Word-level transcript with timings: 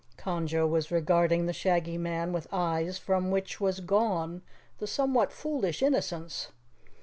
Conjo 0.17 0.67
was 0.67 0.89
regarding 0.89 1.45
the 1.45 1.53
Shaggy 1.53 1.95
Man 1.95 2.33
with 2.33 2.47
eyes 2.51 2.97
from 2.97 3.29
which 3.29 3.61
was 3.61 3.81
gone 3.81 4.41
the 4.79 4.87
somewhat 4.87 5.31
foolish 5.31 5.83
innocence. 5.83 6.47